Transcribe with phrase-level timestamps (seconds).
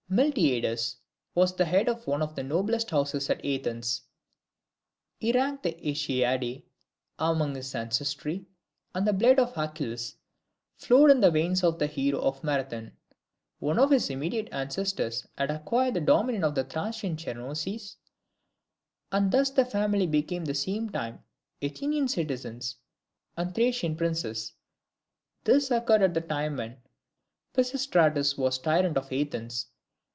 [0.13, 0.97] Miltiades
[1.35, 4.01] was the head of one of the noblest houses at Athens:
[5.21, 6.63] he ranked the AEacidae
[7.17, 8.45] among his ancestry,
[8.93, 10.17] and the blood of Achilles
[10.75, 12.91] flowed in the veins of the hero of Marathon.
[13.59, 17.95] One of his immediate ancestors had acquired the dominion of the Thracian Chersonese,
[19.13, 21.23] and thus the family became at the same time
[21.61, 22.75] Athenian citizens
[23.37, 24.51] and Thracian princes.
[25.45, 26.81] This occurred at the time when
[27.53, 29.67] Pisistratus was tyrant of Athens.